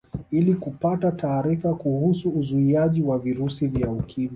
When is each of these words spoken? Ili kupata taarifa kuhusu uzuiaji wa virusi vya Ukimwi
Ili 0.31 0.53
kupata 0.55 1.11
taarifa 1.11 1.73
kuhusu 1.75 2.29
uzuiaji 2.29 3.01
wa 3.01 3.19
virusi 3.19 3.67
vya 3.67 3.89
Ukimwi 3.89 4.29